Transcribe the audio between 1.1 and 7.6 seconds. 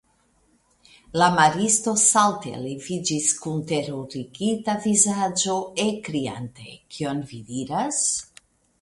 La maristo salte leviĝis kun terurigita vizaĝo, ekkriante:Kion vi